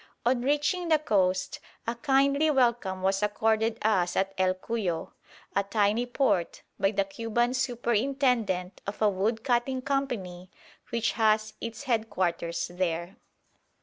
[0.25, 5.11] On reaching the coast a kindly welcome was accorded us at El Cuyo,
[5.55, 10.49] a tiny port, by the Cuban superintendent of a wood cutting company
[10.89, 13.17] which has its headquarters there.